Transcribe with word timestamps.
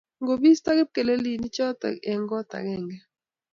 kibisto 0.27 0.69
kiplekonichoto 0.77 1.87
eng 2.11 2.23
koot 2.29 2.51
agenge 2.59 2.97